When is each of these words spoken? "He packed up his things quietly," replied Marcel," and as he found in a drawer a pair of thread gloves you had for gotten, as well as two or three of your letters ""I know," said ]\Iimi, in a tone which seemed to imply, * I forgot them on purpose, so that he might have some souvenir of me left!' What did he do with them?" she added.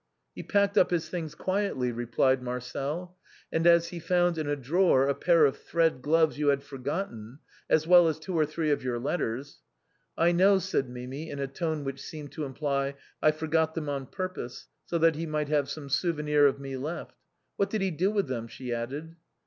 "He 0.35 0.41
packed 0.41 0.79
up 0.79 0.89
his 0.89 1.09
things 1.09 1.35
quietly," 1.35 1.91
replied 1.91 2.41
Marcel," 2.41 3.19
and 3.53 3.67
as 3.67 3.89
he 3.89 3.99
found 3.99 4.39
in 4.39 4.47
a 4.49 4.55
drawer 4.55 5.07
a 5.07 5.13
pair 5.13 5.45
of 5.45 5.57
thread 5.57 6.01
gloves 6.01 6.39
you 6.39 6.47
had 6.47 6.63
for 6.63 6.79
gotten, 6.79 7.37
as 7.69 7.85
well 7.85 8.07
as 8.07 8.17
two 8.17 8.33
or 8.35 8.47
three 8.47 8.71
of 8.71 8.83
your 8.83 8.97
letters 8.97 9.59
""I 10.17 10.31
know," 10.31 10.57
said 10.57 10.87
]\Iimi, 10.87 11.29
in 11.29 11.37
a 11.37 11.45
tone 11.45 11.83
which 11.83 12.01
seemed 12.01 12.31
to 12.31 12.45
imply, 12.45 12.95
* 13.07 13.21
I 13.21 13.29
forgot 13.29 13.75
them 13.75 13.89
on 13.89 14.07
purpose, 14.07 14.65
so 14.85 14.97
that 14.97 15.13
he 15.17 15.27
might 15.27 15.49
have 15.49 15.69
some 15.69 15.87
souvenir 15.87 16.47
of 16.47 16.59
me 16.59 16.77
left!' 16.77 17.19
What 17.57 17.69
did 17.69 17.81
he 17.83 17.91
do 17.91 18.09
with 18.09 18.25
them?" 18.27 18.47
she 18.47 18.73
added. 18.73 19.15